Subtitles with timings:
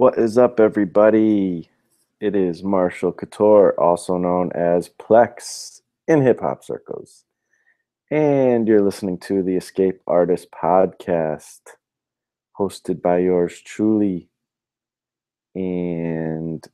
[0.00, 1.68] What is up, everybody?
[2.20, 7.26] It is Marshall Couture, also known as Plex in hip hop circles.
[8.10, 11.60] And you're listening to the Escape Artist Podcast,
[12.58, 14.30] hosted by yours truly.
[15.54, 16.66] And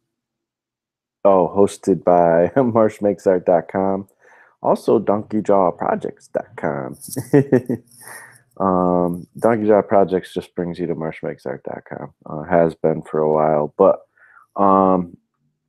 [1.25, 4.07] oh, hosted by marshmakesart.com.
[4.63, 6.97] Also, donkeyjawprojects.com.
[8.59, 12.15] um, Donkey Jaw Projects just brings you to marshmakesart.com.
[12.25, 13.75] Uh, has been for a while.
[13.77, 14.01] But,
[14.61, 15.17] um,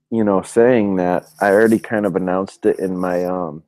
[0.09, 3.63] you know, saying that, I already kind of announced it in my um,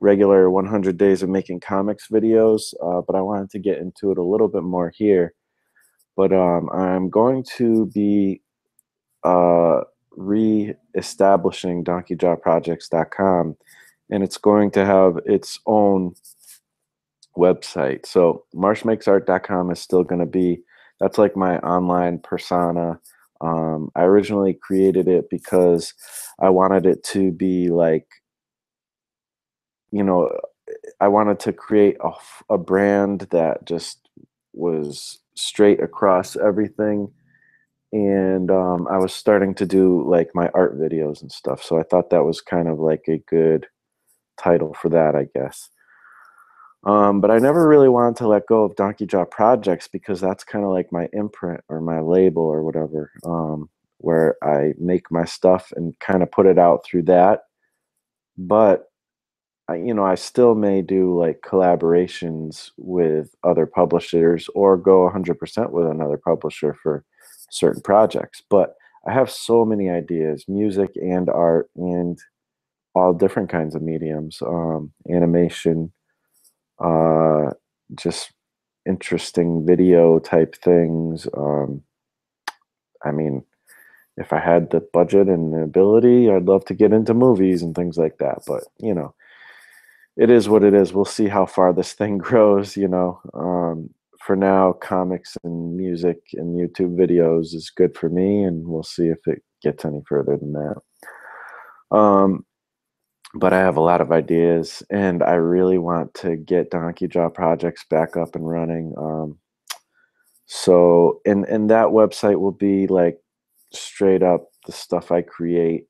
[0.00, 4.18] regular 100 days of making comics videos, uh, but I wanted to get into it
[4.18, 5.34] a little bit more here.
[6.16, 8.40] But um, I'm going to be
[9.24, 9.80] uh,
[10.12, 13.56] re-establishing DonkeyJawProjects.com,
[14.10, 16.14] and it's going to have its own
[17.36, 18.06] website.
[18.06, 20.60] So MarshMakesArt.com is still going to be
[21.00, 23.00] that's like my online persona.
[23.40, 25.92] Um, I originally created it because
[26.40, 28.06] I wanted it to be like
[29.94, 30.28] you know,
[31.00, 32.10] I wanted to create a,
[32.50, 34.08] a brand that just
[34.52, 37.12] was straight across everything.
[37.92, 41.62] And um, I was starting to do like my art videos and stuff.
[41.62, 43.68] So I thought that was kind of like a good
[44.36, 45.70] title for that, I guess.
[46.84, 50.44] Um, but I never really wanted to let go of Donkey Jaw Projects because that's
[50.44, 55.24] kind of like my imprint or my label or whatever, um, where I make my
[55.24, 57.40] stuff and kind of put it out through that.
[58.36, 58.86] But
[59.68, 65.70] I, you know, I still may do like collaborations with other publishers or go 100%
[65.70, 67.04] with another publisher for
[67.50, 68.42] certain projects.
[68.50, 68.74] But
[69.06, 72.18] I have so many ideas music and art and
[72.94, 75.92] all different kinds of mediums um, animation,
[76.78, 77.50] uh,
[77.94, 78.32] just
[78.86, 81.26] interesting video type things.
[81.36, 81.82] Um,
[83.04, 83.44] I mean,
[84.16, 87.74] if I had the budget and the ability, I'd love to get into movies and
[87.74, 88.42] things like that.
[88.46, 89.14] But, you know,
[90.16, 90.92] it is what it is.
[90.92, 92.76] We'll see how far this thing grows.
[92.76, 93.90] You know, um,
[94.24, 99.08] for now, comics and music and YouTube videos is good for me, and we'll see
[99.08, 101.96] if it gets any further than that.
[101.96, 102.46] Um,
[103.34, 107.28] but I have a lot of ideas, and I really want to get Donkey Jaw
[107.30, 108.94] projects back up and running.
[108.96, 109.38] Um,
[110.46, 113.18] so, and and that website will be like
[113.72, 115.86] straight up the stuff I create.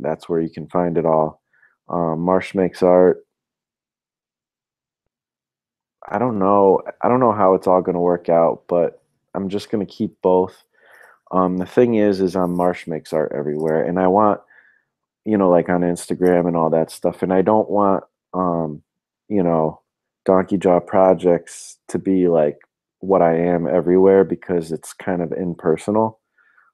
[0.00, 1.42] That's where you can find it all.
[1.88, 3.24] Um, Marsh makes art
[6.10, 6.82] I don't know.
[7.02, 9.02] I don't know how it's all going to work out, but
[9.34, 10.64] I'm just going to keep both.
[11.32, 14.40] Um, the thing is, is I'm Marsh makes art everywhere, and I want,
[15.24, 18.82] you know, like on Instagram and all that stuff, and I don't want, um,
[19.28, 19.80] you know,
[20.24, 22.58] Donkey Jaw projects to be like
[23.00, 26.20] what I am everywhere because it's kind of impersonal.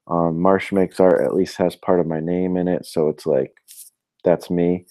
[0.06, 3.27] Um, Marsh makes art at least has part of my name in it, so it's
[3.27, 3.55] like
[4.25, 4.87] that's me.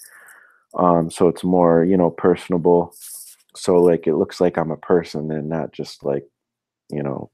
[0.77, 2.93] Um, so it's more, you know, personable
[3.55, 6.25] so like it looks like i'm a person and not just like
[6.89, 7.29] you know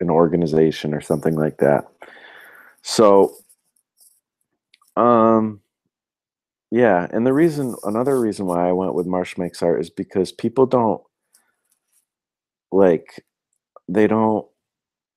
[0.00, 1.86] an organization or something like that
[2.82, 3.34] so
[4.98, 5.60] um
[6.70, 10.32] yeah and the reason another reason why i went with marsh makes art is because
[10.32, 11.02] people don't
[12.72, 13.24] like
[13.88, 14.46] they don't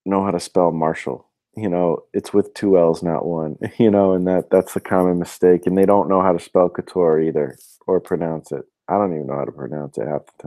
[0.05, 4.13] know how to spell marshall you know it's with two l's not one you know
[4.13, 7.57] and that that's the common mistake and they don't know how to spell couture either
[7.87, 10.43] or pronounce it I don't even know how to pronounce it half the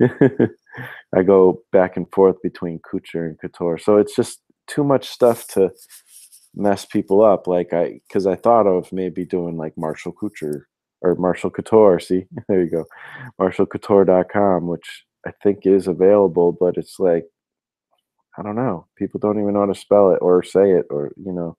[0.00, 0.48] time.
[1.16, 3.78] I go back and forth between couture and couture.
[3.78, 5.70] So it's just too much stuff to
[6.56, 7.46] mess people up.
[7.46, 10.68] Like I, because I thought of maybe doing like Marshall Couture
[11.02, 12.00] or Marshall Couture.
[12.00, 12.84] See, there you go,
[13.40, 17.26] MarshallCouture.com, which I think is available, but it's like
[18.38, 18.86] I don't know.
[18.96, 21.56] People don't even know how to spell it or say it, or you know,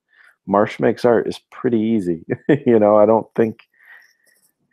[0.47, 2.25] Marsh makes art is pretty easy.
[2.65, 3.59] you know, I don't think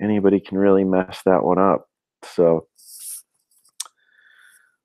[0.01, 1.89] anybody can really mess that one up.
[2.23, 2.67] So,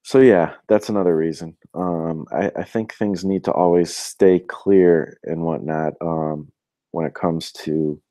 [0.09, 1.55] so yeah, that's another reason.
[1.75, 6.51] Um, I, I, think things need to always stay clear and whatnot um,
[6.89, 8.01] when it comes to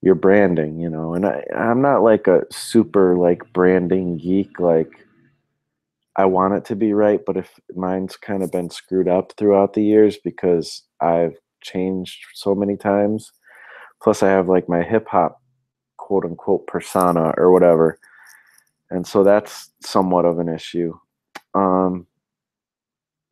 [0.00, 1.14] your branding, you know.
[1.14, 4.90] And I, I'm not like a super like branding geek, like
[6.16, 9.74] I want it to be right, but if mine's kind of been screwed up throughout
[9.74, 13.30] the years because I've changed so many times.
[14.02, 15.40] Plus, I have like my hip hop
[15.98, 18.00] quote unquote persona or whatever.
[18.90, 20.98] And so that's somewhat of an issue.
[21.54, 22.06] Um,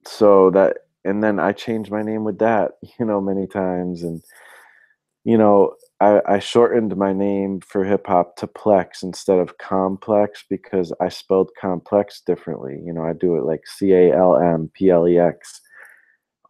[0.06, 4.02] so that, and then I changed my name with that, you know, many times.
[4.02, 4.22] And,
[5.24, 10.44] you know, I, I shortened my name for hip hop to Plex instead of Complex
[10.48, 12.80] because I spelled complex differently.
[12.84, 15.60] You know, I do it like C A L M P L E X.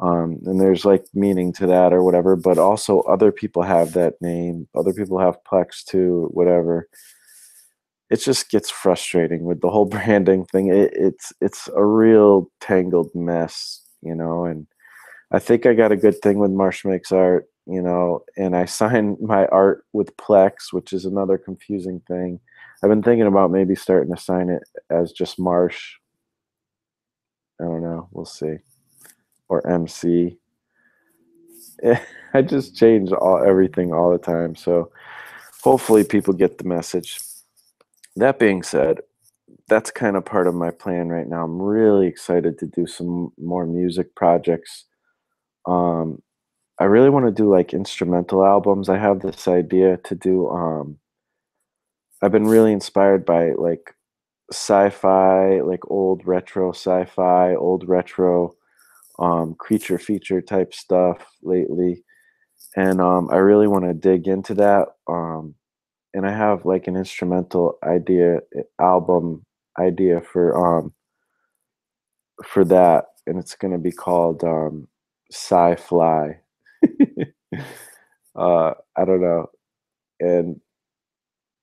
[0.00, 4.14] Um, and there's like meaning to that or whatever, but also other people have that
[4.22, 4.66] name.
[4.74, 6.88] Other people have Plex too, whatever.
[8.10, 10.68] It just gets frustrating with the whole branding thing.
[10.68, 14.44] It, it's it's a real tangled mess, you know.
[14.44, 14.66] And
[15.32, 18.64] I think I got a good thing with Marsh Makes Art you know, and I
[18.66, 22.40] sign my art with Plex, which is another confusing thing.
[22.82, 25.96] I've been thinking about maybe starting to sign it as just Marsh.
[27.60, 28.08] I don't know.
[28.10, 28.56] We'll see.
[29.48, 30.38] Or MC.
[32.34, 34.56] I just change all everything all the time.
[34.56, 34.90] So
[35.62, 37.18] hopefully people get the message.
[38.16, 39.00] That being said,
[39.68, 41.44] that's kind of part of my plan right now.
[41.44, 44.86] I'm really excited to do some more music projects.
[45.66, 46.22] Um,
[46.80, 48.88] I really want to do like instrumental albums.
[48.88, 50.98] I have this idea to do um
[52.22, 53.94] I've been really inspired by like
[54.52, 58.54] sci-fi, like old retro sci-fi, old retro
[59.20, 62.04] um creature feature type stuff lately.
[62.76, 64.88] And um I really want to dig into that.
[65.08, 65.54] Um
[66.14, 69.44] and I have like an instrumental idea eh, album
[69.78, 70.92] idea for um
[72.44, 74.88] for that and it's going to be called um
[75.30, 76.40] Sci-Fly
[78.36, 79.50] uh, I don't know.
[80.20, 80.60] And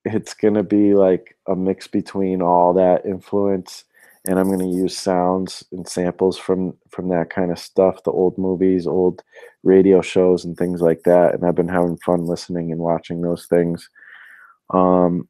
[0.05, 3.83] it's going to be like a mix between all that influence
[4.27, 8.11] and I'm going to use sounds and samples from from that kind of stuff, the
[8.11, 9.23] old movies, old
[9.63, 11.33] radio shows and things like that.
[11.33, 13.89] And I've been having fun listening and watching those things.
[14.73, 15.27] Um,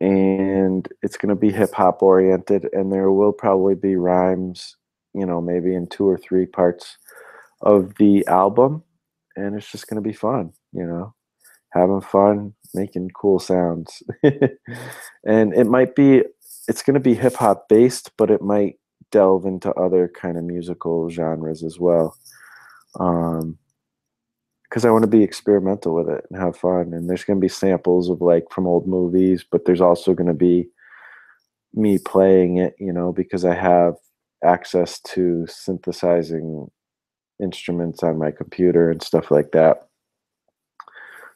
[0.00, 4.76] and it's going to be hip hop oriented and there will probably be rhymes,
[5.14, 6.98] you know, maybe in two or three parts
[7.62, 8.82] of the album
[9.36, 11.14] and it's just going to be fun, you know,
[11.72, 14.02] having fun, making cool sounds.
[14.22, 16.22] and it might be,
[16.68, 18.76] it's going to be hip hop based, but it might
[19.10, 22.16] delve into other kind of musical genres as well.
[22.98, 23.58] Um,
[24.68, 26.92] because I want to be experimental with it and have fun.
[26.92, 30.26] And there's going to be samples of like from old movies, but there's also going
[30.26, 30.68] to be
[31.74, 33.94] me playing it, you know, because I have
[34.44, 36.68] access to synthesizing
[37.40, 39.88] instruments on my computer and stuff like that.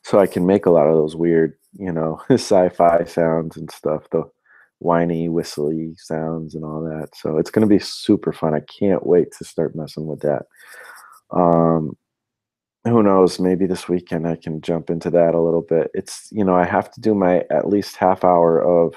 [0.03, 4.05] So I can make a lot of those weird, you know, sci-fi sounds and stuff,
[4.11, 4.25] the
[4.79, 7.11] whiny, whistly sounds and all that.
[7.15, 8.55] So it's going to be super fun.
[8.55, 10.47] I can't wait to start messing with that.
[11.31, 11.97] Um,
[12.85, 13.38] who knows?
[13.41, 15.91] Maybe this weekend I can jump into that a little bit.
[15.94, 18.94] It's you know I have to do my at least half hour of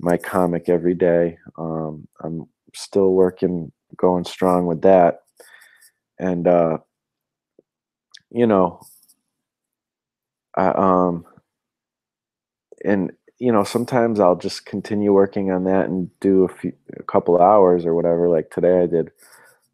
[0.00, 1.38] my comic every day.
[1.58, 5.20] Um, I'm still working, going strong with that
[6.18, 6.78] and uh,
[8.30, 8.80] you know,
[10.56, 11.24] I, um,
[12.84, 17.02] and you know, sometimes I'll just continue working on that and do a few, a
[17.04, 18.28] couple hours or whatever.
[18.28, 19.10] Like today, I did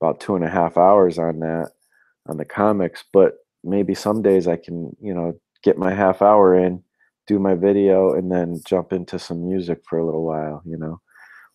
[0.00, 1.72] about two and a half hours on that
[2.26, 3.04] on the comics.
[3.12, 6.82] But maybe some days I can, you know, get my half hour in,
[7.26, 11.00] do my video, and then jump into some music for a little while, you know,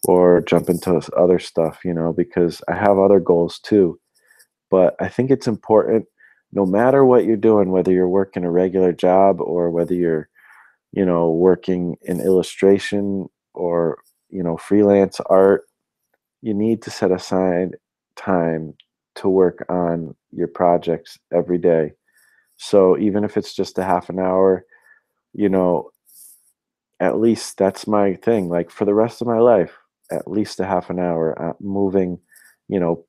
[0.06, 4.00] or jump into other stuff, you know, because I have other goals too.
[4.72, 6.06] But I think it's important,
[6.52, 10.30] no matter what you're doing, whether you're working a regular job or whether you're,
[10.92, 14.00] you know, working in illustration or,
[14.30, 15.66] you know, freelance art,
[16.42, 17.76] you need to set aside
[18.16, 18.74] time
[19.16, 21.94] to work on your projects every day.
[22.58, 24.66] So even if it's just a half an hour,
[25.34, 25.92] you know,
[27.00, 28.50] at least that's my thing.
[28.50, 29.78] Like for the rest of my life,
[30.12, 32.20] at least a half an hour uh, moving,
[32.68, 33.06] you know,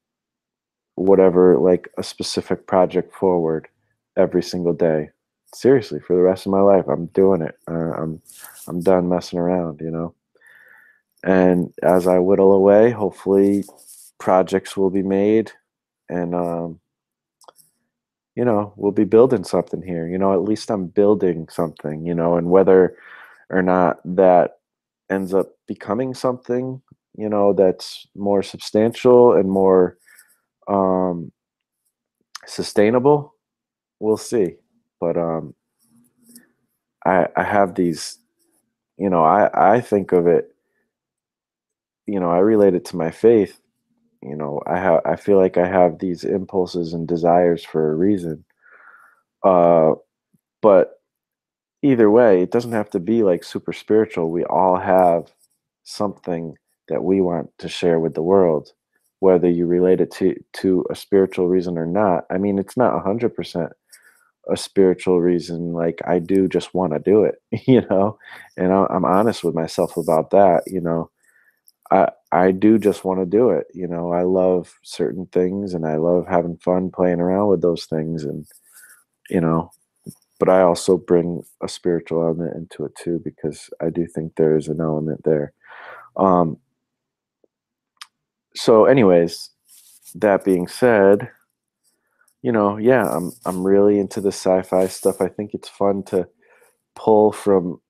[1.01, 3.69] whatever like a specific project forward
[4.17, 5.09] every single day
[5.55, 8.21] seriously for the rest of my life i'm doing it uh, i'm
[8.69, 10.15] i'm done messing around you know
[11.25, 13.65] and as i whittle away hopefully
[14.19, 15.51] projects will be made
[16.09, 16.79] and um
[18.37, 22.15] you know we'll be building something here you know at least i'm building something you
[22.15, 22.97] know and whether
[23.51, 24.59] or not that
[25.11, 26.81] ends up becoming something
[27.17, 29.97] you know that's more substantial and more
[30.69, 31.33] um,
[32.47, 33.35] sustainable,
[33.99, 34.57] we'll see.
[35.01, 35.55] But um,
[37.05, 38.19] I I have these,
[38.99, 40.55] you know, I I think of it
[42.07, 43.60] you know, I relate it to my faith.
[44.23, 47.95] You know, I have I feel like I have these impulses and desires for a
[47.95, 48.45] reason.
[49.45, 49.93] Uh,
[50.63, 51.01] but
[51.83, 54.31] either way, it doesn't have to be like super spiritual.
[54.31, 55.33] We all have
[55.85, 56.57] something
[56.89, 58.73] that we want to share with the world,
[59.21, 62.27] whether you relate it to to a spiritual reason or not.
[62.31, 63.73] I mean, it's not a hundred percent
[64.51, 65.73] a spiritual reason.
[65.73, 67.37] Like I do just want to do it,
[67.67, 68.19] you know,
[68.57, 70.63] and I, I'm honest with myself about that.
[70.67, 71.11] You know,
[71.91, 73.67] I I do just want to do it.
[73.75, 77.87] You know, I love certain things and I love having fun playing around with those
[77.87, 78.47] things, and
[79.31, 79.71] you know,
[80.39, 84.57] but I also bring a spiritual element into it too because I do think there
[84.57, 85.53] is an element there.
[86.17, 86.59] Um,
[88.55, 89.51] so, anyways,
[90.17, 91.31] that being said,
[92.43, 95.21] you know, yeah, I'm I'm really into the sci-fi stuff.
[95.21, 96.29] I think it's fun to
[96.97, 97.81] pull from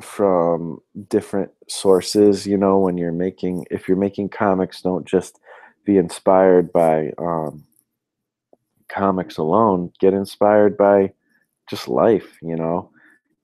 [0.00, 5.38] from different sources, you know, when you're making if you're making comics, don't just
[5.84, 7.64] be inspired by um,
[8.88, 9.92] comics alone.
[10.00, 11.12] Get inspired by
[11.68, 12.90] just life, you know.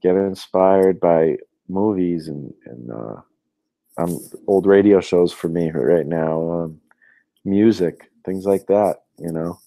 [0.02, 3.20] Get inspired by movies and and uh,
[3.98, 6.80] um, old radio shows for me right now, um,
[7.44, 9.58] music, things like that you know,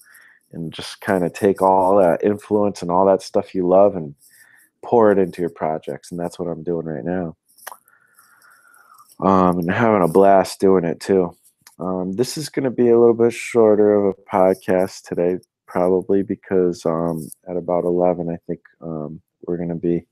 [0.52, 4.14] and just kind of take all that influence and all that stuff you love and
[4.82, 6.10] pour it into your projects.
[6.10, 7.36] And that's what I'm doing right now.
[9.20, 11.34] Um, and having a blast doing it too.
[11.78, 16.22] Um, this is going to be a little bit shorter of a podcast today, probably
[16.22, 20.04] because um, at about 11, I think um, we're going to be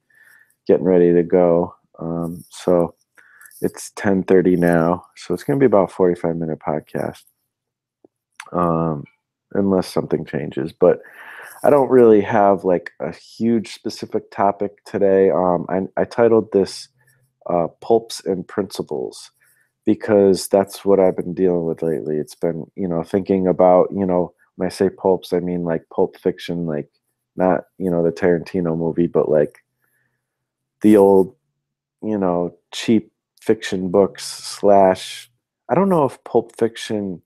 [0.66, 1.74] getting ready to go.
[1.98, 2.94] Um, so
[3.62, 7.22] it's 10:30 now, so it's going to be about 45 minute podcast.
[8.52, 9.04] Um,
[9.52, 10.72] unless something changes.
[10.72, 11.00] But
[11.62, 15.30] I don't really have like a huge specific topic today.
[15.30, 16.88] Um, I, I titled this
[17.48, 19.30] uh, "Pulps and Principles"
[19.84, 22.16] because that's what I've been dealing with lately.
[22.18, 25.84] It's been you know thinking about you know when I say pulps, I mean like
[25.94, 26.88] pulp fiction, like
[27.36, 29.58] not you know the Tarantino movie, but like
[30.82, 31.34] the old
[32.02, 35.30] you know cheap fiction books slash.
[35.68, 37.22] I don't know if pulp fiction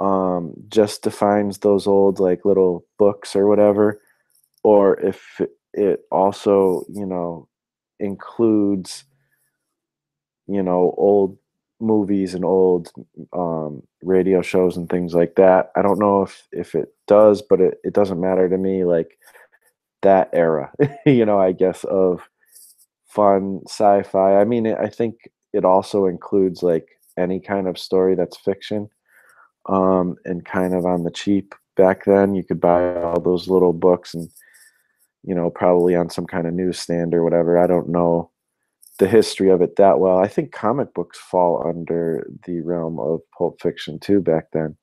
[0.00, 4.00] um, just defines those old like little books or whatever,
[4.64, 5.40] or if
[5.74, 7.48] it also you know
[8.00, 9.04] includes
[10.46, 11.38] you know old
[11.80, 12.92] movies and old
[13.32, 15.70] um, radio shows and things like that.
[15.76, 18.84] I don't know if if it does, but it, it doesn't matter to me.
[18.84, 19.18] Like
[20.02, 20.72] that era,
[21.06, 22.22] you know, I guess of
[23.06, 24.40] fun sci-fi.
[24.40, 28.88] I mean, I think it also includes like any kind of story that's fiction
[29.66, 32.34] um, and kind of on the cheap back then.
[32.34, 34.28] You could buy all those little books and,
[35.24, 37.58] you know, probably on some kind of newsstand or whatever.
[37.58, 38.30] I don't know
[38.98, 40.18] the history of it that well.
[40.18, 44.76] I think comic books fall under the realm of pulp fiction too back then.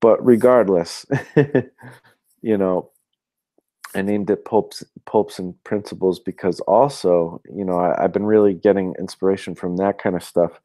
[0.00, 1.04] But regardless,
[2.40, 2.90] you know,
[3.94, 8.54] I named it Pulps, Pulps and Principles because also, you know, I, have been really
[8.54, 10.60] getting inspiration from that kind of stuff.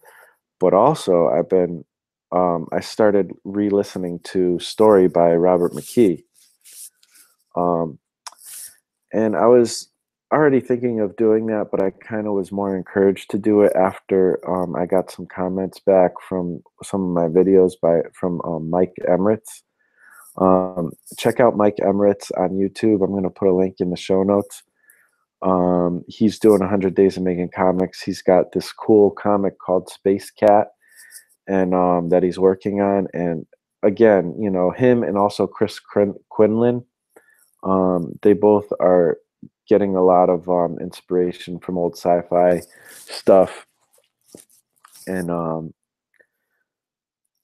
[0.59, 1.83] But also, I've been
[2.33, 6.23] um, I started re-listening to Story by Robert McKee.
[7.55, 7.99] Um,
[9.13, 9.89] and I was
[10.33, 13.73] already thinking of doing that, but I kind of was more encouraged to do it
[13.75, 18.67] after um, I got some comments back from some of my videos by from um,
[18.67, 19.61] Mike Emirates.
[20.35, 23.03] Um, check out Mike Emirates on YouTube.
[23.03, 24.63] I'm going to put a link in the show notes.
[25.43, 28.01] Um, he's doing 100 Days of Making Comics.
[28.01, 30.69] He's got this cool comic called Space Cat
[31.47, 33.07] and um, that he's working on.
[33.13, 33.45] And
[33.83, 35.79] again, you know, him and also Chris
[36.29, 36.85] Quinlan,
[37.63, 39.17] um, they both are
[39.67, 43.65] getting a lot of um, inspiration from old sci-fi stuff,
[45.07, 45.73] and um,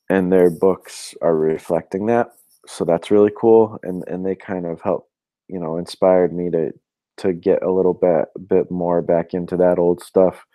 [0.09, 2.31] and their books are reflecting that.
[2.67, 5.09] So that's really cool, and and they kind of help,
[5.47, 6.71] you know, inspired me to
[7.17, 10.45] to get a little bit bit more back into that old stuff.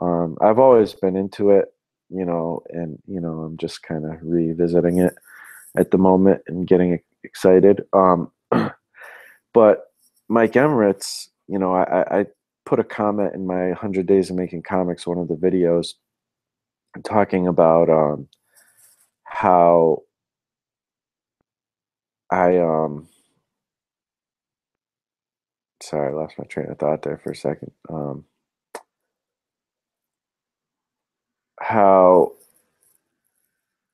[0.00, 1.66] Um, I've always been into it
[2.12, 5.14] you know, and you know, I'm just kind of revisiting it
[5.76, 7.82] at the moment and getting excited.
[7.92, 8.30] Um,
[9.54, 9.84] but
[10.28, 12.26] Mike Emirates, you know, I, I
[12.66, 15.94] put a comment in my 100 Days of Making Comics, one of the videos,
[17.04, 18.28] talking about um,
[19.24, 20.02] how
[22.30, 23.08] I um
[25.82, 27.72] sorry, I lost my train of thought there for a second.
[27.90, 28.24] Um,
[31.72, 32.32] how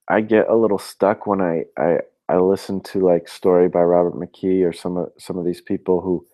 [0.08, 4.14] I get a little stuck when I, I I listen to like story by Robert
[4.14, 6.26] McKee or some of some of these people who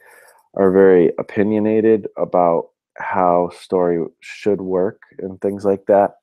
[0.54, 6.14] are very opinionated about how story should work and things like that.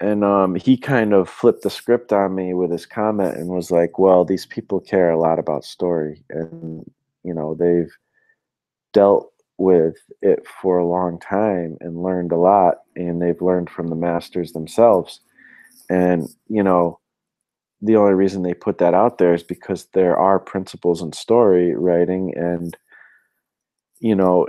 [0.00, 3.70] And um, he kind of flipped the script on me with his comment and was
[3.70, 6.84] like, "Well, these people care a lot about story, and
[7.24, 7.92] you know they've
[8.92, 13.88] dealt with it for a long time and learned a lot, and they've learned from
[13.88, 15.20] the masters themselves.
[15.90, 17.00] And you know,
[17.82, 21.74] the only reason they put that out there is because there are principles in story
[21.74, 22.76] writing and
[23.98, 24.46] you know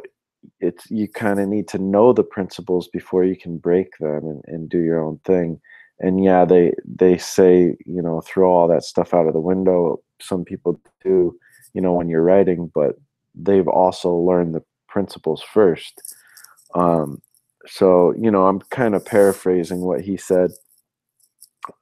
[0.59, 4.41] it's you kind of need to know the principles before you can break them and,
[4.47, 5.59] and do your own thing
[5.99, 9.99] and yeah they they say you know throw all that stuff out of the window
[10.21, 11.35] some people do
[11.73, 12.95] you know when you're writing but
[13.35, 14.63] they've also learned the
[14.93, 16.15] principles first
[16.75, 17.19] um
[17.65, 20.51] so you know i'm kind of paraphrasing what he said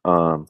[0.05, 0.47] um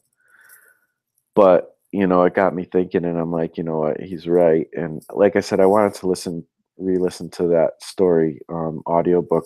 [1.36, 4.68] but you know it got me thinking and i'm like you know what he's right
[4.74, 6.46] and like i said i wanted to listen
[6.78, 9.46] re-listen to that story um, audiobook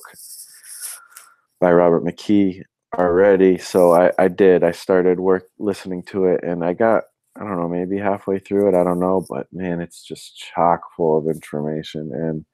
[1.59, 2.61] by Robert McKee
[2.97, 3.57] already.
[3.57, 4.63] So I, I did.
[4.63, 7.03] I started work listening to it and I got
[7.37, 8.75] I don't know, maybe halfway through it.
[8.75, 12.11] I don't know, but man, it's just chock full of information.
[12.13, 12.45] And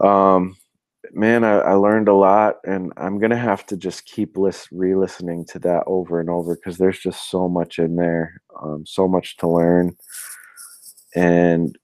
[0.00, 0.56] um
[1.12, 5.46] man, I, I learned a lot and I'm gonna have to just keep list re-listening
[5.46, 9.36] to that over and over because there's just so much in there, um, so much
[9.38, 9.96] to learn.
[11.14, 11.76] And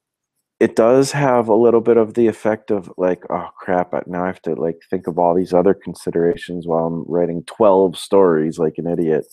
[0.59, 4.27] it does have a little bit of the effect of like oh crap now i
[4.27, 8.75] have to like think of all these other considerations while i'm writing 12 stories like
[8.77, 9.25] an idiot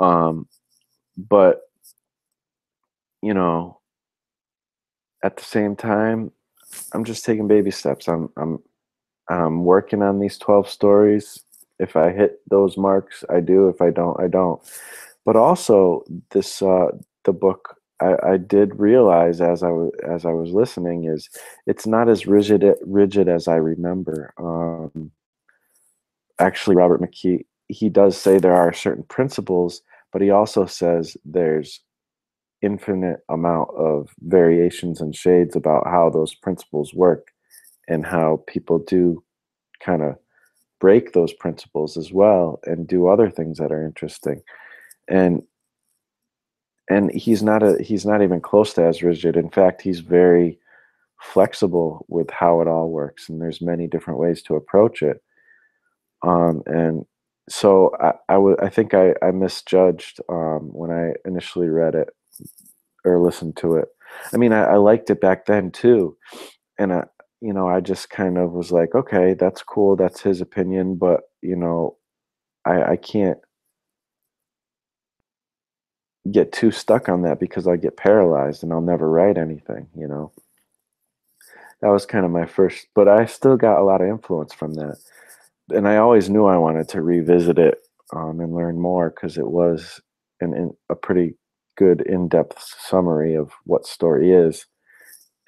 [0.00, 0.48] um
[1.16, 1.60] but
[3.22, 3.78] you know
[5.22, 6.32] at the same time
[6.92, 8.08] i'm just taking baby steps.
[8.08, 8.58] I'm i'm
[9.28, 11.40] i'm working on these 12 stories.
[11.78, 13.68] If i hit those marks i do.
[13.68, 14.60] If i don't i don't.
[15.24, 16.88] But also this uh
[17.24, 21.30] the book I, I did realize as I was as I was listening is
[21.66, 24.34] it's not as rigid rigid as I remember.
[24.38, 25.12] Um,
[26.40, 31.80] actually, Robert McKee he does say there are certain principles, but he also says there's
[32.62, 37.28] infinite amount of variations and shades about how those principles work
[37.88, 39.22] and how people do
[39.80, 40.16] kind of
[40.80, 44.42] break those principles as well and do other things that are interesting.
[45.08, 45.42] And
[46.90, 49.36] and he's not a he's not even close to as rigid.
[49.36, 50.58] In fact he's very
[51.20, 55.22] flexible with how it all works and there's many different ways to approach it.
[56.22, 57.04] Um, and
[57.48, 62.08] so I, I, w- I think I, I misjudged um, when I initially read it
[63.04, 63.88] or listened to it.
[64.32, 66.16] I mean, I, I liked it back then too,
[66.78, 67.04] and I,
[67.40, 71.22] you know, I just kind of was like, okay, that's cool, that's his opinion, but
[71.40, 71.96] you know,
[72.64, 73.38] I, I can't
[76.30, 80.06] get too stuck on that because I get paralyzed and I'll never write anything, you
[80.06, 80.32] know.
[81.80, 84.74] That was kind of my first, but I still got a lot of influence from
[84.74, 84.98] that.
[85.70, 87.78] And I always knew I wanted to revisit it
[88.14, 90.00] um, and learn more because it was
[90.40, 91.34] an, an, a pretty
[91.82, 94.66] good in-depth summary of what story is.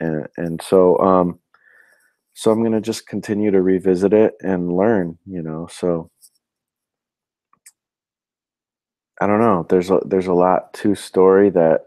[0.01, 1.39] And, and so, um,
[2.35, 6.11] so I'm going to just continue to revisit it and learn, you know, so
[9.21, 9.65] I don't know.
[9.69, 11.87] There's a there's a lot to story that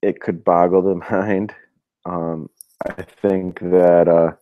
[0.00, 1.54] it could boggle the mind.
[2.04, 2.48] Um,
[2.86, 4.32] I think that, uh,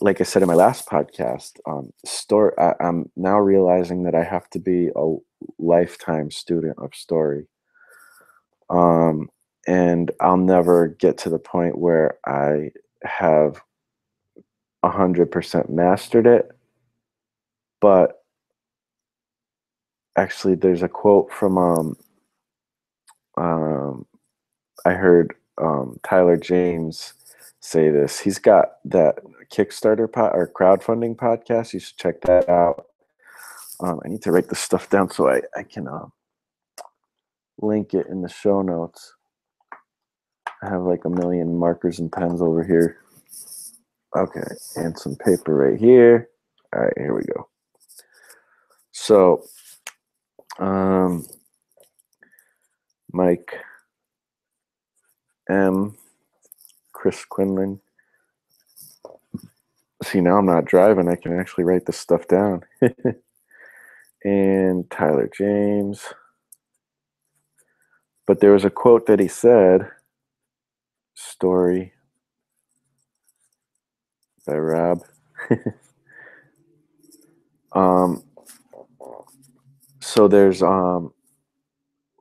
[0.00, 2.52] like I said in my last podcast, um, story.
[2.58, 5.16] I, I'm now realizing that I have to be a
[5.58, 7.46] lifetime student of story.
[8.70, 9.28] Um,
[9.66, 12.70] and I'll never get to the point where I
[13.04, 13.60] have
[14.82, 16.50] a hundred percent mastered it,
[17.80, 18.22] but
[20.16, 21.96] actually there's a quote from um,
[23.36, 24.06] um
[24.84, 27.14] I heard um, Tyler James
[27.60, 28.18] say this.
[28.18, 29.18] He's got that
[29.52, 31.72] Kickstarter pot or crowdfunding podcast.
[31.72, 32.86] You should check that out.
[33.82, 36.06] Um, I need to write this stuff down so I, I can uh,
[37.60, 39.14] link it in the show notes.
[40.62, 42.98] I have like a million markers and pens over here.
[44.16, 44.42] Okay,
[44.76, 46.28] and some paper right here.
[46.74, 47.48] All right, here we go.
[48.92, 49.42] So
[50.58, 51.26] um,
[53.12, 53.52] Mike
[55.50, 55.96] M.
[56.92, 57.80] Chris Quinlan.
[60.04, 61.08] See, now I'm not driving.
[61.08, 62.62] I can actually write this stuff down.
[64.24, 66.14] and Tyler James.
[68.26, 69.88] But there was a quote that he said
[71.14, 71.92] story
[74.46, 75.02] by Rob.
[77.72, 78.24] um,
[80.00, 81.12] so there's um,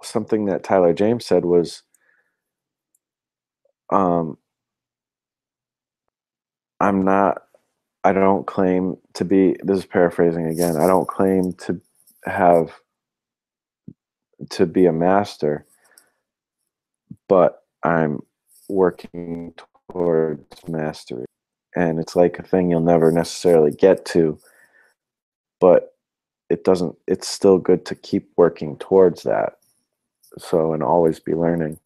[0.04, 1.84] something that Tyler James said was
[3.92, 4.38] um,
[6.80, 7.44] I'm not
[8.04, 10.78] I don't claim to be this is paraphrasing again.
[10.78, 11.80] I don't claim to
[12.26, 12.72] have
[14.50, 15.66] to be a master,
[17.28, 18.22] but I'm
[18.70, 19.54] working
[19.90, 21.26] towards mastery.
[21.76, 24.38] And it's like a thing you'll never necessarily get to,
[25.60, 25.96] but
[26.50, 29.58] it doesn't it's still good to keep working towards that.
[30.38, 31.80] So and always be learning.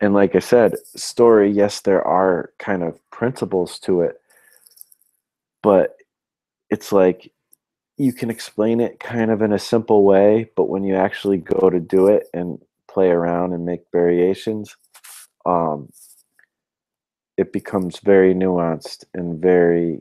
[0.00, 4.20] And like I said, story, yes, there are kind of principles to it,
[5.62, 5.96] but
[6.70, 7.32] it's like
[8.00, 11.68] you can explain it kind of in a simple way, but when you actually go
[11.68, 12.58] to do it and
[12.88, 14.74] play around and make variations,
[15.44, 15.90] um,
[17.36, 20.00] it becomes very nuanced and very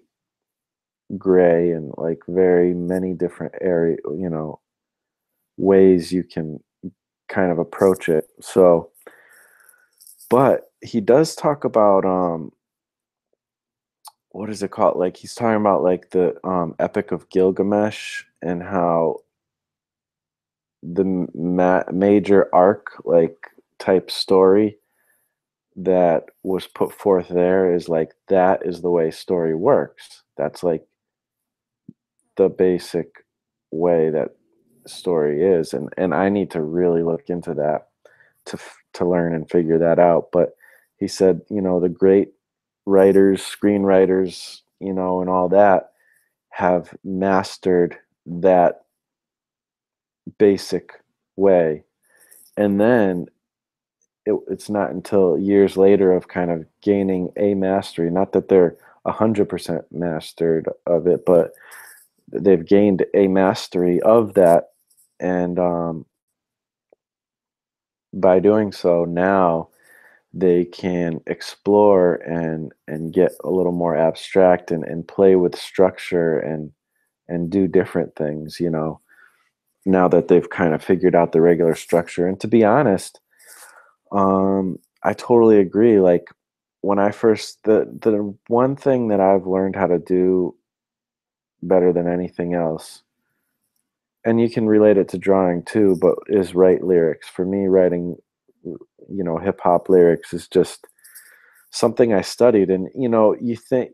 [1.18, 4.62] gray and like very many different area, you know,
[5.58, 6.64] ways you can
[7.28, 8.30] kind of approach it.
[8.40, 8.92] So,
[10.30, 12.54] but he does talk about um
[14.32, 14.98] what is it called?
[14.98, 19.18] Like he's talking about like the um, Epic of Gilgamesh and how
[20.84, 23.38] the ma- major arc like
[23.80, 24.78] type story
[25.76, 30.24] that was put forth there is like that is the way story works.
[30.38, 30.86] That's like
[32.36, 33.26] the basic
[33.72, 34.30] way that
[34.88, 37.90] story is and and I need to really look into that
[38.46, 38.58] to
[38.94, 40.56] to learn and figure that out but
[40.98, 42.32] he said you know the great
[42.86, 45.92] writers, screenwriters, you know, and all that
[46.50, 48.82] have mastered that
[50.38, 50.92] basic
[51.36, 51.84] way.
[52.58, 53.28] And then
[54.26, 58.76] it, it's not until years later of kind of gaining a mastery, not that they're
[59.06, 61.52] 100% mastered of it, but
[62.32, 64.72] they've gained a mastery of that.
[65.20, 66.06] And um,
[68.14, 69.70] by doing so, now
[70.34, 76.38] they can explore and and get a little more abstract and, and play with structure
[76.40, 76.72] and
[77.28, 79.00] and do different things you know
[79.86, 82.28] now that they've kind of figured out the regular structure.
[82.28, 83.20] And to be honest
[84.12, 86.30] um i totally agree like
[86.82, 90.56] when i first the the one thing that i've learned how to do
[91.62, 93.04] better than anything else
[94.26, 97.28] and you can relate it to drawing too but is write lyrics.
[97.28, 98.18] For me writing
[99.10, 100.88] you know hip hop lyrics is just
[101.72, 102.70] something I studied.
[102.70, 103.92] And you know you think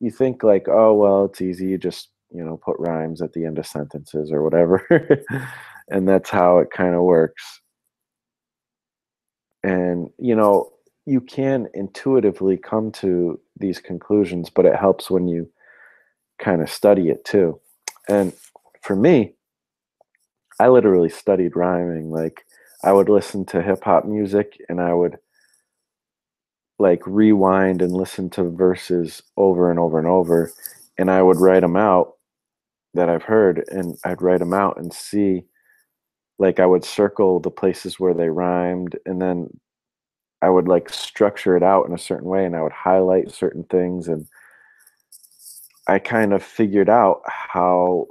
[0.00, 3.44] you think like oh well it's easy you just you know put rhymes at the
[3.44, 4.86] end of sentences or whatever.
[5.90, 7.62] And that's how it kind of works.
[9.64, 10.70] And you know
[11.06, 15.50] you can intuitively come to these conclusions but it helps when you
[16.38, 17.58] kind of study it too.
[18.08, 18.32] And
[18.82, 19.34] for me
[20.60, 22.44] i literally studied rhyming like
[22.84, 25.18] I would listen to hip hop music and I would
[26.78, 30.52] like rewind and listen to verses over and over and over
[30.98, 32.14] and I would write them out
[32.94, 35.44] that I've heard and I'd write them out and see
[36.38, 39.48] like I would circle the places where they rhymed and then
[40.42, 43.64] I would like structure it out in a certain way and I would highlight certain
[43.64, 44.26] things and
[45.88, 48.06] I kind of figured out how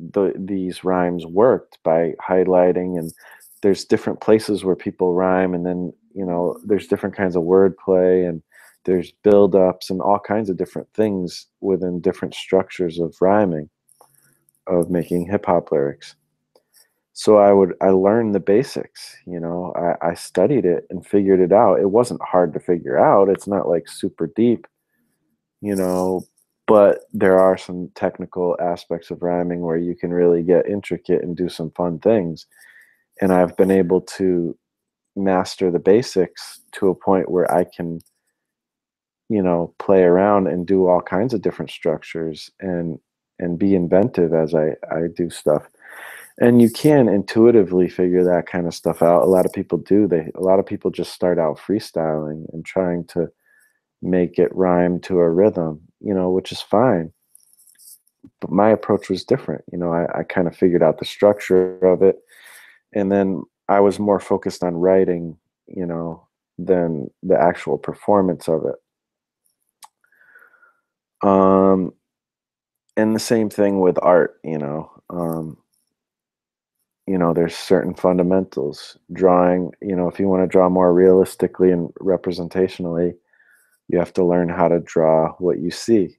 [0.00, 3.12] the these rhymes worked by highlighting and
[3.64, 8.28] there's different places where people rhyme and then you know there's different kinds of wordplay
[8.28, 8.42] and
[8.84, 13.70] there's build-ups and all kinds of different things within different structures of rhyming
[14.66, 16.14] of making hip-hop lyrics.
[17.14, 21.40] So i would i learned the basics you know I, I studied it and figured
[21.40, 21.80] it out.
[21.80, 23.30] It wasn't hard to figure out.
[23.30, 24.66] It's not like super deep
[25.62, 26.22] you know
[26.66, 31.34] but there are some technical aspects of rhyming where you can really get intricate and
[31.34, 32.46] do some fun things
[33.20, 34.56] and I've been able to
[35.16, 38.00] master the basics to a point where I can
[39.28, 42.98] you know play around and do all kinds of different structures and
[43.38, 45.64] and be inventive as I I do stuff.
[46.40, 49.22] And you can intuitively figure that kind of stuff out.
[49.22, 50.08] A lot of people do.
[50.08, 53.28] They a lot of people just start out freestyling and trying to
[54.02, 57.12] make it rhyme to a rhythm you know which is fine.
[58.40, 59.64] But my approach was different.
[59.72, 62.16] You know I, I kind of figured out the structure of it
[62.94, 66.26] and then I was more focused on writing, you know,
[66.58, 68.76] than the actual performance of it.
[71.26, 71.92] Um,
[72.96, 74.90] and the same thing with art, you know.
[75.10, 75.58] Um,
[77.06, 78.96] you know, there's certain fundamentals.
[79.12, 83.14] Drawing, you know, if you want to draw more realistically and representationally,
[83.88, 86.16] you have to learn how to draw what you see.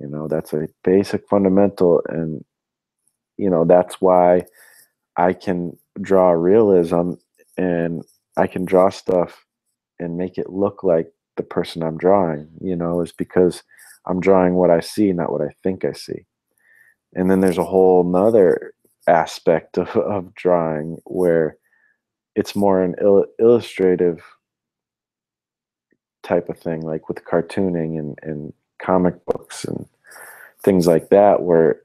[0.00, 2.44] You know, that's a basic fundamental, and
[3.36, 4.44] you know that's why
[5.16, 7.12] I can draw realism
[7.56, 8.04] and
[8.36, 9.46] I can draw stuff
[9.98, 13.62] and make it look like the person I'm drawing, you know, is because
[14.06, 16.26] I'm drawing what I see, not what I think I see.
[17.14, 18.72] And then there's a whole nother
[19.06, 21.56] aspect of, of drawing where
[22.34, 24.22] it's more an il- illustrative
[26.22, 29.86] type of thing, like with cartooning and, and comic books and
[30.62, 31.80] things like that, where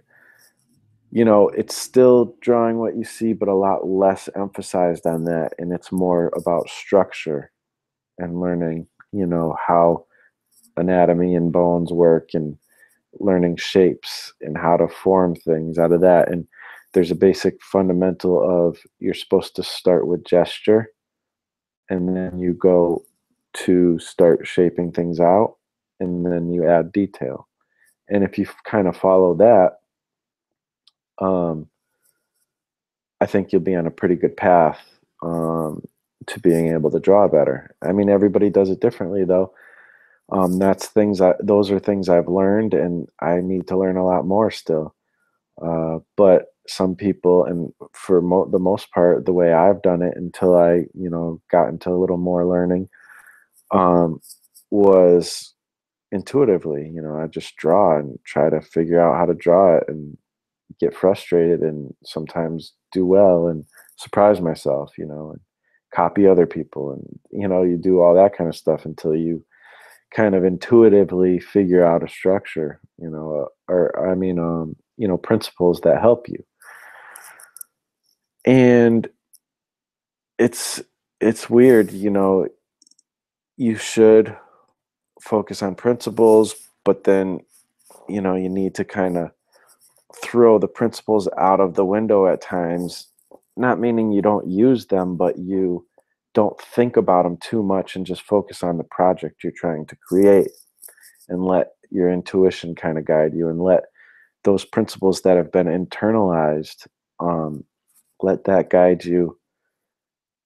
[1.12, 5.54] you know it's still drawing what you see, but a lot less emphasized on that,
[5.60, 7.52] and it's more about structure
[8.18, 10.06] and learning, you know, how
[10.78, 12.58] anatomy and bones work and
[13.20, 16.48] learning shapes and how to form things out of that and
[16.94, 20.92] there's a basic fundamental of you're supposed to start with gesture
[21.90, 23.04] and then you go
[23.54, 25.58] to start shaping things out
[26.00, 27.48] and then you add detail.
[28.10, 29.78] And if you kind of follow that
[31.22, 31.68] um,
[33.20, 34.80] i think you'll be on a pretty good path
[35.24, 35.82] um,
[36.28, 37.76] to being able to draw better.
[37.84, 39.54] I mean everybody does it differently though.
[40.32, 44.06] Um, that's things that those are things i've learned and i need to learn a
[44.06, 44.96] lot more still.
[45.62, 50.16] Uh, but some people and for mo- the most part the way i've done it
[50.18, 52.90] until i you know got into a little more learning
[53.72, 54.20] um,
[54.72, 55.54] was
[56.12, 59.84] intuitively you know i just draw and try to figure out how to draw it
[59.88, 60.18] and
[60.82, 63.64] get frustrated and sometimes do well and
[63.98, 65.40] surprise myself you know and
[65.94, 69.44] copy other people and you know you do all that kind of stuff until you
[70.14, 75.08] kind of intuitively figure out a structure you know uh, or i mean um you
[75.08, 76.46] know principles that help you.
[78.46, 79.10] And
[80.38, 80.82] it's
[81.20, 82.48] it's weird you know
[83.58, 84.36] you should
[85.22, 87.40] focus on principles but then
[88.10, 89.30] you know you need to kind of
[90.16, 93.08] throw the principles out of the window at times
[93.58, 95.86] not meaning you don't use them but you
[96.34, 99.96] don't think about them too much and just focus on the project you're trying to
[100.08, 100.50] create
[101.30, 103.84] and let your intuition kind of guide you and let
[104.44, 106.88] those principles that have been internalized
[107.20, 107.64] um,
[108.22, 109.38] let that guide you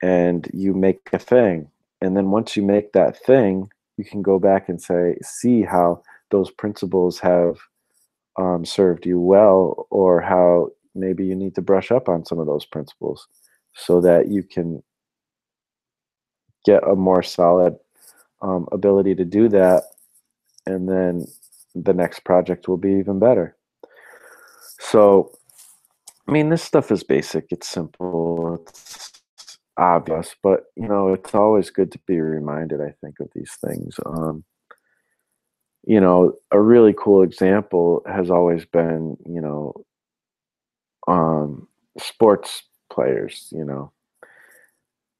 [0.01, 1.69] and you make a thing.
[2.01, 6.01] And then once you make that thing you can go back and say see how
[6.32, 7.58] those principles have
[8.38, 12.48] um, served you well or how maybe you need to brush up on some of
[12.48, 13.28] those principles
[13.74, 14.82] so that you can
[16.65, 17.76] get a more solid
[18.41, 19.84] um, ability to do that
[20.65, 21.26] and then
[21.76, 23.56] the next project will be even better
[24.80, 25.32] so
[26.28, 27.48] I mean, this stuff is basic.
[27.52, 28.56] It's simple.
[28.67, 29.12] It's
[29.78, 32.82] obvious, but you know, it's always good to be reminded.
[32.82, 34.00] I think of these things.
[34.06, 34.43] Um,
[35.86, 39.74] you know, a really cool example has always been, you know,
[41.08, 41.67] um,
[42.00, 43.50] sports players.
[43.52, 43.91] You know,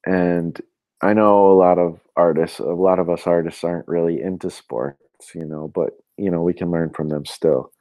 [0.06, 0.60] and
[1.01, 4.99] I know a lot of artists, a lot of us artists aren't really into sports.
[5.34, 7.71] You know, but you know, we can learn from them still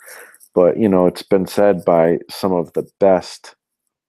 [0.54, 3.54] but you know it's been said by some of the best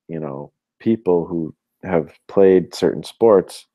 [0.07, 3.65] you know people who have played certain sports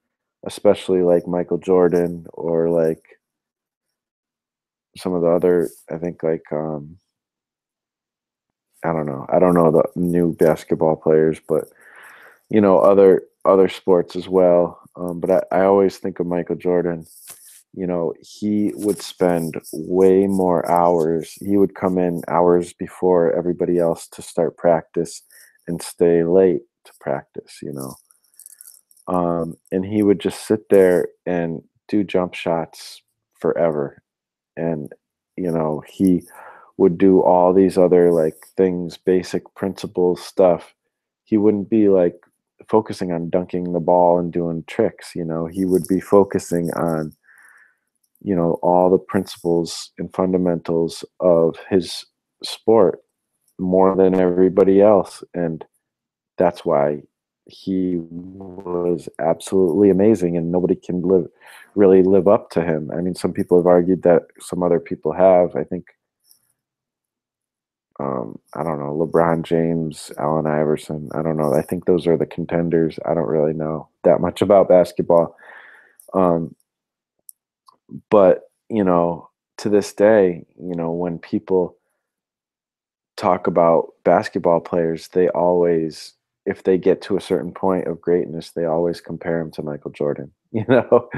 [0.46, 3.02] especially like michael jordan or like
[4.96, 6.96] some of the other i think like um
[8.84, 11.64] i don't know i don't know the new basketball players but
[12.48, 16.56] you know other other sports as well um, but I, I always think of michael
[16.56, 17.06] jordan
[17.72, 21.32] you know, he would spend way more hours.
[21.34, 25.22] He would come in hours before everybody else to start practice
[25.68, 27.94] and stay late to practice, you know.
[29.06, 33.02] Um, and he would just sit there and do jump shots
[33.38, 34.02] forever.
[34.56, 34.92] And,
[35.36, 36.22] you know, he
[36.76, 40.74] would do all these other like things, basic principles stuff.
[41.24, 42.16] He wouldn't be like
[42.68, 47.12] focusing on dunking the ball and doing tricks, you know, he would be focusing on
[48.22, 52.04] you know all the principles and fundamentals of his
[52.44, 53.00] sport
[53.58, 55.64] more than everybody else and
[56.38, 57.00] that's why
[57.50, 61.28] he was absolutely amazing and nobody can live
[61.74, 62.90] really live up to him.
[62.92, 65.56] I mean some people have argued that some other people have.
[65.56, 65.86] I think
[67.98, 71.52] um, i don't know lebron james allen iverson i don't know.
[71.52, 72.98] I think those are the contenders.
[73.04, 75.36] I don't really know that much about basketball.
[76.14, 76.54] Um,
[78.10, 81.76] but you know to this day you know when people
[83.16, 86.14] talk about basketball players they always
[86.46, 89.90] if they get to a certain point of greatness they always compare him to michael
[89.90, 91.08] jordan you know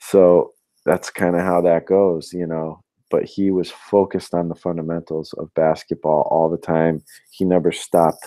[0.00, 0.52] so
[0.84, 5.34] that's kind of how that goes you know but he was focused on the fundamentals
[5.34, 8.26] of basketball all the time he never stopped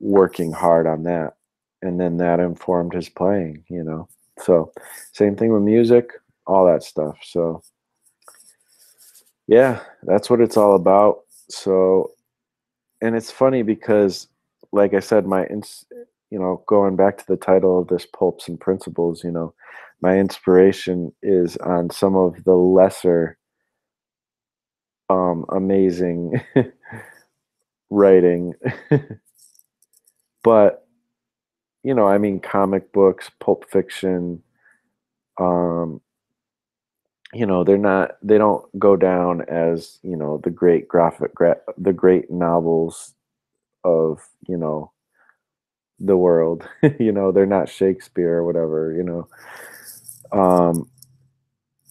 [0.00, 1.34] working hard on that
[1.80, 4.72] and then that informed his playing you know so
[5.12, 6.10] same thing with music
[6.46, 7.18] all that stuff.
[7.22, 7.62] So
[9.46, 11.20] yeah, that's what it's all about.
[11.48, 12.12] So
[13.00, 14.28] and it's funny because
[14.72, 15.84] like I said, my ins
[16.30, 19.54] you know, going back to the title of this Pulps and Principles, you know,
[20.00, 23.36] my inspiration is on some of the lesser
[25.10, 26.40] um amazing
[27.90, 28.54] writing.
[30.42, 30.86] but
[31.84, 34.42] you know, I mean comic books, pulp fiction,
[35.40, 36.00] um
[37.34, 41.60] you know, they're not they don't go down as, you know, the great graphic gra-
[41.78, 43.14] the great novels
[43.84, 44.92] of, you know,
[45.98, 46.68] the world.
[46.98, 49.28] you know, they're not Shakespeare or whatever, you know.
[50.32, 50.88] Um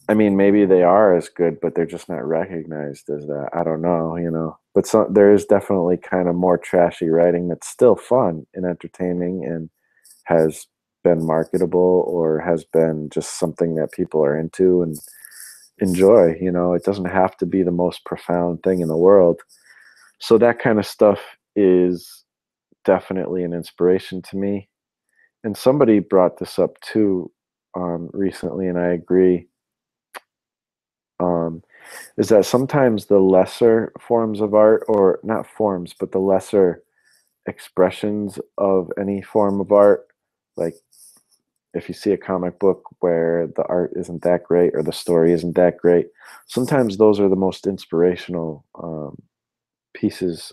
[0.09, 3.49] I mean, maybe they are as good, but they're just not recognized as that.
[3.53, 4.57] I don't know, you know.
[4.75, 9.45] But so, there is definitely kind of more trashy writing that's still fun and entertaining
[9.45, 9.69] and
[10.25, 10.65] has
[11.03, 14.97] been marketable or has been just something that people are into and
[15.79, 16.35] enjoy.
[16.41, 19.41] You know, it doesn't have to be the most profound thing in the world.
[20.19, 21.19] So that kind of stuff
[21.55, 22.23] is
[22.85, 24.69] definitely an inspiration to me.
[25.43, 27.31] And somebody brought this up too
[27.75, 29.47] um, recently, and I agree
[31.21, 31.63] um,
[32.17, 36.83] is that sometimes the lesser forms of art, or not forms, but the lesser
[37.47, 40.07] expressions of any form of art,
[40.57, 40.75] like
[41.73, 45.31] if you see a comic book where the art isn't that great or the story
[45.31, 46.07] isn't that great,
[46.47, 49.15] sometimes those are the most inspirational um,
[49.93, 50.51] pieces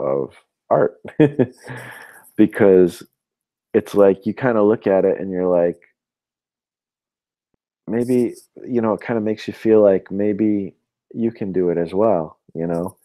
[0.00, 0.34] of
[0.70, 1.00] art.
[2.36, 3.02] Because
[3.74, 5.80] it's like you kind of look at it and you're like,
[7.88, 8.34] maybe
[8.66, 10.74] you know it kind of makes you feel like maybe
[11.12, 12.96] you can do it as well you know?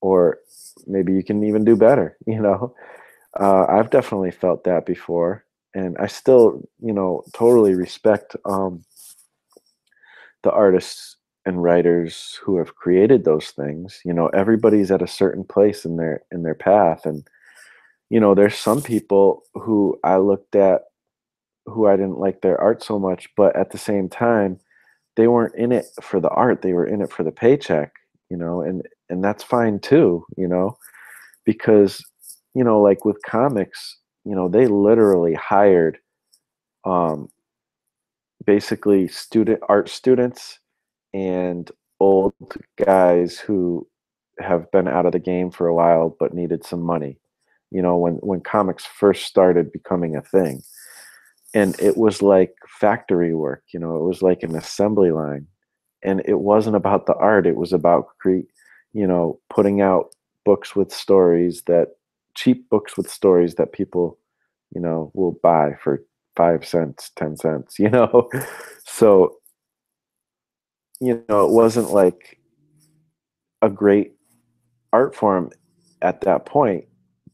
[0.00, 0.38] Or
[0.86, 2.74] maybe you can even do better you know?
[3.38, 8.84] Uh, i've definitely felt that before and i still you know totally respect um,
[10.42, 15.44] the artists and writers who have created those things you know everybody's at a certain
[15.44, 17.26] place in their in their path and
[18.10, 20.82] you know there's some people who i looked at
[21.66, 24.58] who I didn't like their art so much, but at the same time,
[25.16, 27.92] they weren't in it for the art; they were in it for the paycheck,
[28.30, 30.76] you know, and and that's fine too, you know,
[31.44, 32.04] because
[32.54, 35.98] you know, like with comics, you know, they literally hired,
[36.84, 37.28] um,
[38.46, 40.58] basically student art students
[41.14, 41.70] and
[42.00, 42.34] old
[42.84, 43.86] guys who
[44.38, 47.18] have been out of the game for a while but needed some money
[47.72, 50.62] you know when when comics first started becoming a thing.
[51.54, 55.46] And it was like factory work you know it was like an assembly line.
[56.04, 58.46] And it wasn't about the art it was about create
[58.92, 61.88] you know putting out books with stories that
[62.34, 64.18] cheap books with stories that people
[64.74, 66.02] you know will buy for
[66.36, 68.28] five cents ten cents you know?
[68.84, 69.36] So
[71.02, 72.38] you know it wasn't like
[73.60, 74.12] a great
[74.92, 75.50] art form
[76.00, 76.84] at that point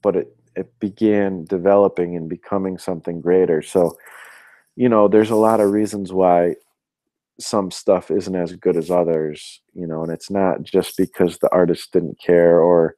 [0.03, 3.63] but it it began developing and becoming something greater.
[3.63, 3.97] So,
[4.75, 6.57] you know, there's a lot of reasons why
[7.39, 11.51] some stuff isn't as good as others, you know, and it's not just because the
[11.53, 12.97] artist didn't care or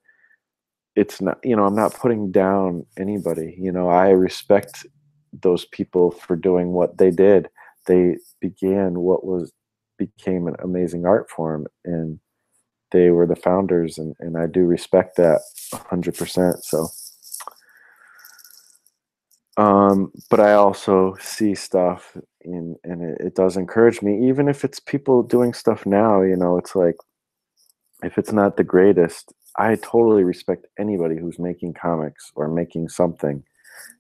[0.97, 3.55] it's not, you know, I'm not putting down anybody.
[3.59, 4.87] You know, I respect
[5.33, 7.49] those people for doing what they did.
[7.87, 9.53] They began what was
[10.01, 12.19] became an amazing art form and
[12.91, 16.63] they were the founders and, and I do respect that 100%.
[16.63, 16.89] So
[19.61, 24.65] um, but I also see stuff in, and it, it does encourage me, even if
[24.65, 26.97] it's people doing stuff now, you know, it's like,
[28.03, 33.45] if it's not the greatest, I totally respect anybody who's making comics or making something.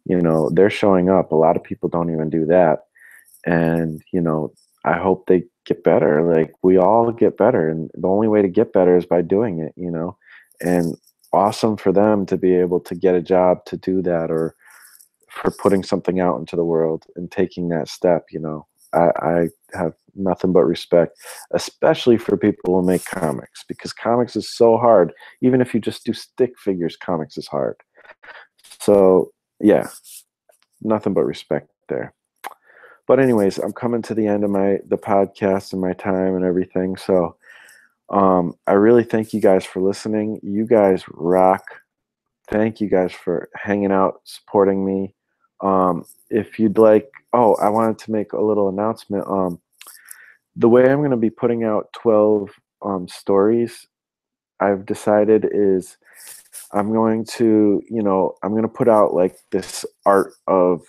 [0.06, 1.30] You know, they're showing up.
[1.30, 2.84] A lot of people don't even do that.
[3.44, 4.54] And, you know,
[4.86, 6.22] I hope they get better.
[6.34, 7.68] Like we all get better.
[7.68, 10.16] And the only way to get better is by doing it, you know.
[10.60, 10.96] And
[11.32, 14.54] awesome for them to be able to get a job to do that or
[15.30, 19.48] for putting something out into the world and taking that step you know I, I,
[19.74, 21.16] have nothing but respect
[21.52, 26.04] especially for people who make comics because comics is so hard even if you just
[26.04, 27.76] do stick figures comics is hard
[28.80, 29.30] so
[29.60, 29.88] yeah
[30.82, 32.12] nothing but respect there
[33.10, 36.44] but anyways i'm coming to the end of my the podcast and my time and
[36.44, 36.96] everything.
[36.96, 37.34] So
[38.08, 40.38] um, i really thank you guys for listening.
[40.44, 41.64] You guys rock.
[42.52, 45.12] Thank you guys for hanging out supporting me.
[45.60, 49.26] Um, if you'd like, oh, I wanted to make a little announcement.
[49.26, 49.60] Um,
[50.54, 52.48] the way I'm going to be putting out 12
[52.82, 53.88] um, stories,
[54.60, 55.96] I've decided is
[56.70, 60.82] I'm going to, you know, I'm going to put out like this art of,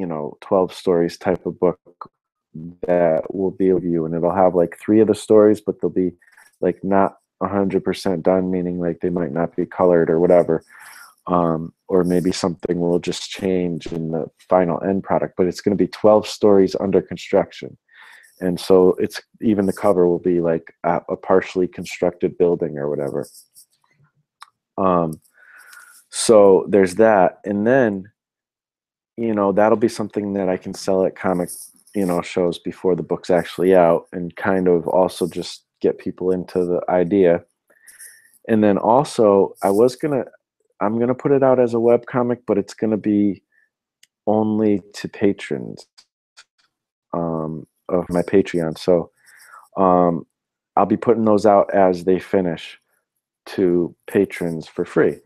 [0.00, 1.78] you know, 12 stories type of book
[2.86, 5.90] that will be of you and it'll have like three of the stories but they'll
[5.90, 6.12] be
[6.60, 10.64] like not 100% done meaning like they might not be colored or whatever.
[11.26, 15.76] Um, or maybe something will just change in the final end product but it's going
[15.76, 17.76] to be 12 stories under construction.
[18.40, 22.88] And so it's even the cover will be like a, a partially constructed building or
[22.88, 23.28] whatever.
[24.78, 25.20] Um,
[26.08, 28.09] so there's that and then
[29.20, 31.50] you know that'll be something that i can sell at comic
[31.94, 36.30] you know shows before the book's actually out and kind of also just get people
[36.30, 37.42] into the idea.
[38.48, 40.24] And then also i was gonna
[40.80, 43.42] i'm gonna put it out as a web comic but it's gonna be
[44.26, 45.86] only to patrons
[47.12, 48.78] um, of my patreon.
[48.78, 49.10] So
[49.76, 50.26] um,
[50.76, 52.78] i'll be putting those out as they finish
[53.46, 55.18] to patrons for free.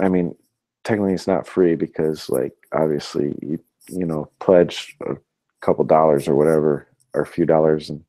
[0.00, 0.34] I mean
[0.84, 3.58] technically it's not free because like obviously you
[3.88, 5.16] you know pledge a
[5.60, 8.02] couple dollars or whatever or a few dollars and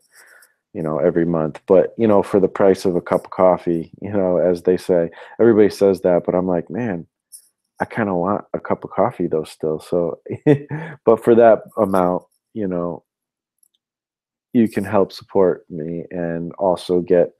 [0.74, 1.62] you know every month.
[1.68, 4.78] But you know for the price of a cup of coffee you know as they
[4.78, 5.10] say
[5.40, 7.06] everybody says that but i'm like man
[7.80, 9.80] i kind of want a cup of coffee though still.
[9.80, 10.20] So
[11.06, 13.04] but for that amount you know
[14.54, 17.32] you can help support me and also get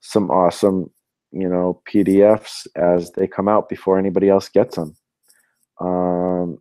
[0.00, 0.90] some awesome
[1.32, 4.96] you know pdfs as they come out before anybody else gets them
[5.80, 6.58] um,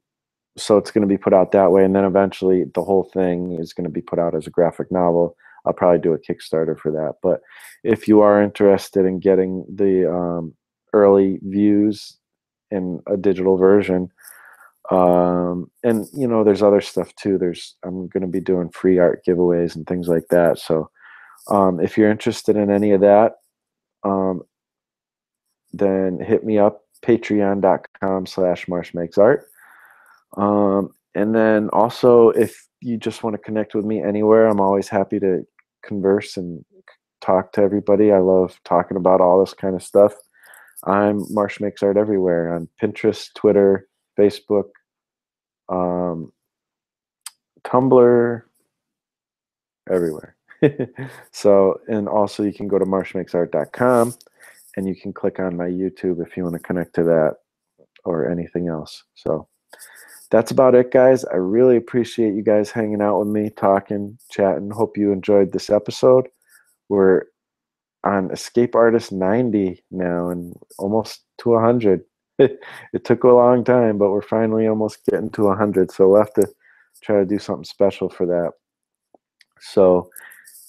[0.57, 3.57] so it's going to be put out that way and then eventually the whole thing
[3.59, 5.36] is going to be put out as a graphic novel.
[5.65, 7.41] I'll probably do a kickstarter for that but
[7.84, 10.53] if you are interested in getting the um,
[10.93, 12.18] early views
[12.72, 14.09] in a digital version
[14.89, 17.38] um, and you know there's other stuff too.
[17.38, 20.59] There's i'm going to be doing free art giveaways and things like that.
[20.59, 20.89] So
[21.49, 23.34] um, if you're interested in any of that
[24.03, 24.43] um,
[25.74, 29.41] then hit me up patreon.com slash marshmakesart.
[30.36, 34.88] Um, and then also if you just want to connect with me anywhere i'm always
[34.88, 35.43] happy to
[35.84, 36.63] converse and
[37.22, 38.11] talk to everybody.
[38.11, 40.13] I love talking about all this kind of stuff.
[40.84, 43.88] I'm marsh makes art everywhere on pinterest twitter
[44.18, 44.70] facebook
[45.70, 46.32] um,
[47.63, 48.43] tumblr
[49.89, 50.36] everywhere.
[51.32, 54.13] So and also you can go to marshmakesart.com
[54.78, 57.36] and you can click on my YouTube if you want to connect to that
[58.05, 59.03] or anything else.
[59.15, 59.47] So
[60.30, 61.25] that's about it, guys.
[61.25, 64.69] I really appreciate you guys hanging out with me, talking, chatting.
[64.69, 66.28] Hope you enjoyed this episode.
[66.89, 67.23] We're
[68.03, 72.03] on Escape Artist 90 now and almost to 100.
[72.39, 75.91] it took a long time, but we're finally almost getting to 100.
[75.91, 76.47] So we'll have to
[77.01, 78.51] try to do something special for that.
[79.59, 80.11] So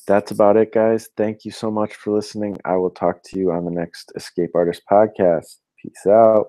[0.08, 1.10] that's about it, guys.
[1.18, 2.56] Thank you so much for listening.
[2.64, 5.58] I will talk to you on the next Escape Artist podcast.
[5.80, 6.48] Peace out.